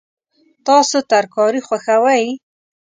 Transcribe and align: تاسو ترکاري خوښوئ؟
تاسو 0.65 0.97
ترکاري 1.11 1.61
خوښوئ؟ 1.67 2.23